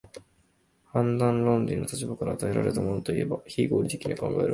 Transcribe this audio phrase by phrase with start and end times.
[0.93, 4.49] 判断論理の立場からは、与えられたものといえば非合理的と考えられ、